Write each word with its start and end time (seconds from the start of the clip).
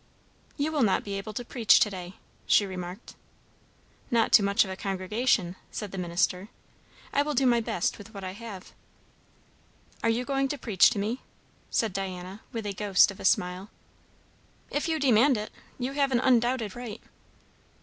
"You 0.57 0.71
will 0.71 0.81
not 0.81 1.03
be 1.03 1.13
able 1.13 1.33
to 1.33 1.45
preach 1.45 1.79
to 1.79 1.89
day," 1.91 2.15
she 2.47 2.65
remarked. 2.65 3.13
"Not 4.09 4.31
to 4.31 4.41
much 4.41 4.63
of 4.65 4.71
a 4.71 4.75
congregation," 4.75 5.55
said 5.69 5.91
the 5.91 5.99
minister. 5.99 6.49
"I 7.13 7.21
will 7.21 7.35
do 7.35 7.45
my 7.45 7.59
best 7.59 7.99
with 7.99 8.11
what 8.11 8.23
I 8.23 8.31
have." 8.31 8.73
"Are 10.01 10.09
you 10.09 10.25
going 10.25 10.47
to 10.47 10.57
preach 10.57 10.89
to 10.89 10.97
me?" 10.97 11.21
said 11.69 11.93
Diana, 11.93 12.41
with 12.51 12.65
a 12.65 12.73
ghost 12.73 13.11
of 13.11 13.19
a 13.19 13.25
smile. 13.25 13.69
"If 14.71 14.87
you 14.87 14.97
demand 14.97 15.37
it! 15.37 15.51
You 15.77 15.91
have 15.91 16.11
an 16.11 16.19
undoubted 16.19 16.75
right." 16.75 17.03